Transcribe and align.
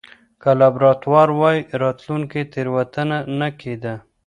که 0.41 0.51
لابراتوار 0.59 1.29
واي، 1.39 1.57
راتلونکې 1.81 2.41
تېروتنه 2.53 3.17
نه 3.39 3.49
کېده. 3.59 3.95